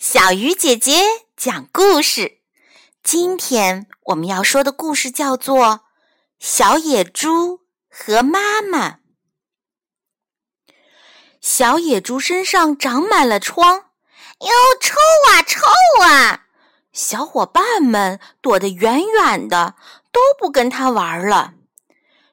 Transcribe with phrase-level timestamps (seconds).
[0.00, 1.02] 小鱼姐姐
[1.36, 2.38] 讲故事。
[3.02, 5.66] 今天我们要说的故事叫做
[6.38, 8.88] 《小野猪和妈妈》。
[11.42, 14.48] 小野猪身上长满了疮，哟，
[14.80, 14.96] 臭
[15.28, 15.60] 啊，臭
[16.02, 16.46] 啊！
[16.94, 19.74] 小伙伴们躲得远远的，
[20.10, 21.52] 都不跟他玩了。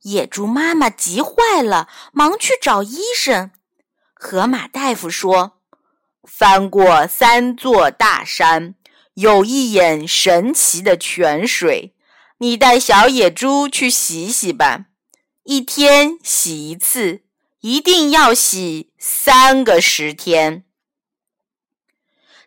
[0.00, 3.50] 野猪妈妈急坏了，忙去找医生。
[4.14, 5.59] 河马大夫说。
[6.32, 8.76] 翻过三座大山，
[9.14, 11.92] 有一眼神奇的泉水。
[12.38, 14.86] 你带小野猪去洗洗吧，
[15.42, 17.22] 一天洗一次，
[17.60, 20.64] 一定要洗三个十天。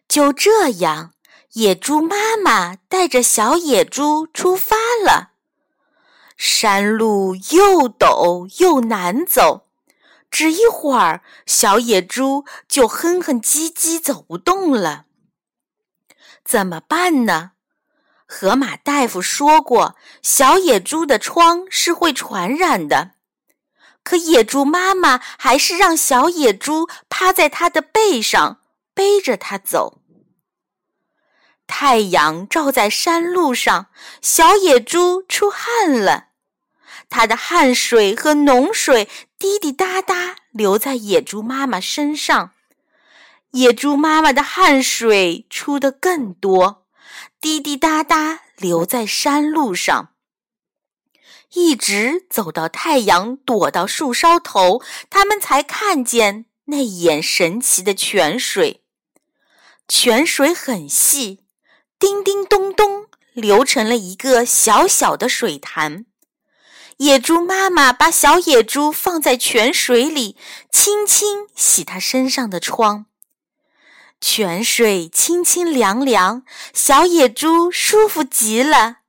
[0.07, 1.13] 就这样，
[1.51, 5.33] 野猪妈妈带着小野猪出发了。
[6.37, 9.62] 山路又陡又难走。
[10.33, 15.05] 只一会儿，小野猪就哼哼唧唧走不动了。
[16.43, 17.51] 怎么办呢？
[18.25, 23.11] 河马大夫说过，小野猪的疮是会传染的。
[24.01, 28.59] 可野猪妈妈还是让小野猪趴在它的背上，
[28.95, 30.01] 背着它走。
[31.67, 36.29] 太阳照在山路上，小野猪出汗了。
[37.13, 42.53] 它的汗水和脓水滴滴答答流在野猪妈妈身上，
[43.51, 46.87] 野猪妈妈的汗水出的更多，
[47.39, 50.13] 滴滴答答流在山路上。
[51.53, 58.83] 一直走到太阳躲到树梢头，他们才看见那眼神奇的泉水。
[59.87, 61.41] 泉水很细，
[61.99, 66.07] 叮叮咚咚流成了一个小小的水潭。
[66.97, 70.37] 野猪妈妈把小野猪放在泉水里，
[70.71, 73.05] 轻轻洗它身上的疮。
[74.21, 78.99] 泉水清清凉凉，小野猪舒服极了，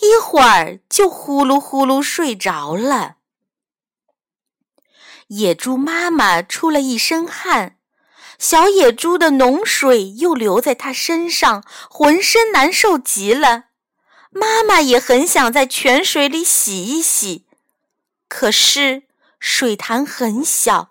[0.00, 3.16] 一会儿就呼噜呼噜睡着了。
[5.28, 7.78] 野猪妈妈出了一身汗，
[8.38, 13.64] 小野猪的脓水又流在它身上，浑身难受极了。
[14.38, 17.46] 妈妈也很想在泉水里洗一洗，
[18.28, 19.04] 可是
[19.40, 20.90] 水潭很小，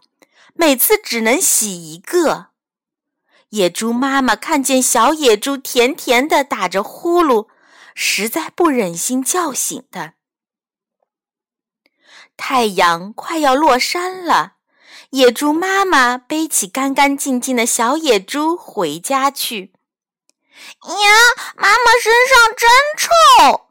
[0.56, 2.47] 每次只能洗一个。
[3.50, 7.47] 野猪妈妈看见小野猪甜甜的打着呼噜，
[7.94, 10.16] 实在不忍心叫醒它。
[12.35, 14.55] 太阳快要落山了，
[15.11, 19.74] 野猪妈妈背起干干净净的小野猪回家去。
[20.83, 21.09] 呀，
[21.55, 23.67] 妈妈身上真臭！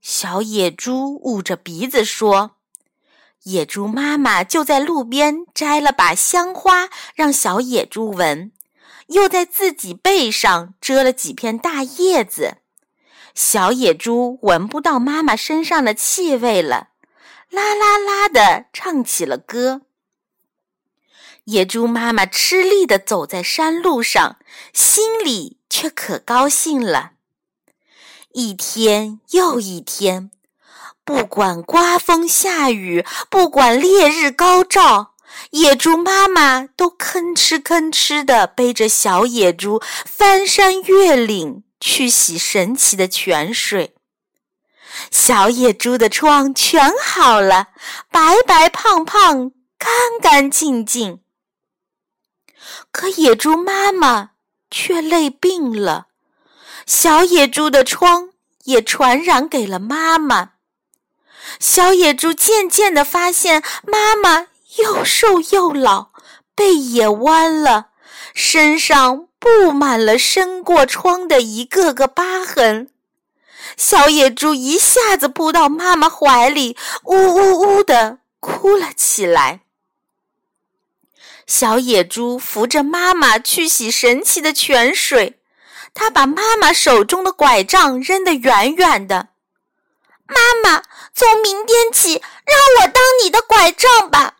[0.00, 2.56] 小野猪捂着鼻子说。
[3.44, 8.52] 野猪妈妈就在路边摘了把香花，让小野猪闻，
[9.08, 12.58] 又在自己背上遮了几片大叶子。
[13.34, 16.90] 小野猪闻不到妈妈身上的气味了，
[17.50, 19.82] 啦啦啦的唱起了歌。
[21.44, 24.36] 野猪妈妈吃力地走在山路上，
[24.72, 27.12] 心里却可高兴了。
[28.32, 30.30] 一天又一天，
[31.02, 35.14] 不管刮风下雨，不管烈日高照，
[35.52, 43.96] 野猪妈妈都吭哧吭哧地背着小野猪翻山越岭去洗神奇的泉水。
[45.10, 47.68] 小野猪的疮全好了，
[48.10, 49.90] 白白胖胖，干
[50.20, 51.22] 干净净。
[52.90, 54.32] 可野猪妈妈
[54.72, 56.06] 却累病了，
[56.86, 58.30] 小野猪的疮
[58.64, 60.52] 也传染给了妈妈。
[61.60, 66.08] 小野猪渐渐地发现，妈妈又瘦又老，
[66.54, 67.88] 背也弯了，
[68.34, 72.88] 身上布满了生过疮的一个个疤痕。
[73.76, 79.60] 小野猪一下子扑到妈妈怀里，呜呜呜地哭了起来。
[81.52, 85.38] 小野猪扶着妈妈去洗神奇的泉水，
[85.92, 89.28] 它把妈妈手中的拐杖扔得远远的。
[90.26, 90.34] 妈
[90.64, 90.82] 妈，
[91.12, 94.38] 从明天起，让我当你的拐杖吧。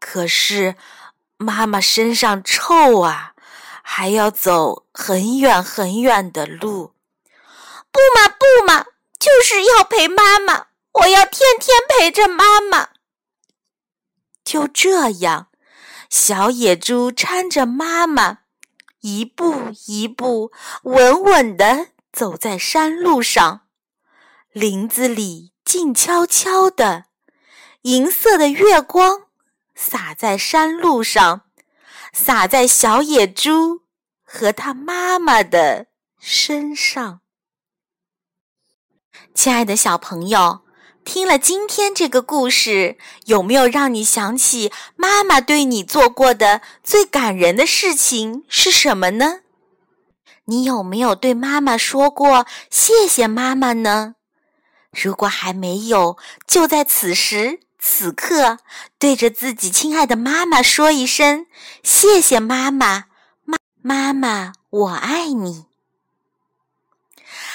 [0.00, 0.74] 可是，
[1.36, 3.34] 妈妈身上臭啊，
[3.80, 6.94] 还要走很远很远的路。
[7.92, 8.86] 不嘛不嘛，
[9.20, 12.88] 就是要陪妈妈，我要天天陪着妈妈。
[14.44, 15.46] 就这样。
[16.10, 18.40] 小野猪搀着妈妈，
[19.00, 20.50] 一步一步
[20.82, 23.68] 稳稳地走在山路上。
[24.50, 27.06] 林子里静悄悄的，
[27.82, 29.28] 银色的月光
[29.76, 31.42] 洒在山路上，
[32.12, 33.82] 洒在小野猪
[34.24, 35.86] 和他妈妈的
[36.18, 37.20] 身上。
[39.32, 40.62] 亲爱的小朋友，
[41.12, 49.40] 听了今天这个故事，有没有让你想起妈妈对你做过的最感人的事情是什么呢？
[50.44, 54.14] 你有没有对妈妈说过谢谢妈妈呢？
[54.92, 56.16] 如果还没有，
[56.46, 58.58] 就在此时此刻，
[58.96, 61.46] 对着自己亲爱的妈妈说一声
[61.82, 63.06] 谢谢妈妈，
[63.44, 65.69] 妈妈妈，我爱你。